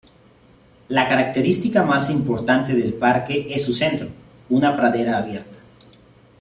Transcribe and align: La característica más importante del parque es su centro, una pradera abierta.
La 0.89 1.07
característica 1.07 1.83
más 1.83 2.09
importante 2.09 2.73
del 2.73 2.95
parque 2.95 3.45
es 3.53 3.63
su 3.63 3.71
centro, 3.71 4.07
una 4.49 4.75
pradera 4.75 5.19
abierta. 5.19 5.59